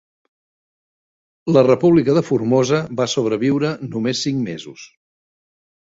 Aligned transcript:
La 1.51 1.63
República 1.67 2.17
de 2.19 2.25
Formosa 2.31 2.81
va 3.03 3.09
sobreviure 3.17 3.73
només 3.93 4.27
cinc 4.27 4.47
mesos. 4.51 4.93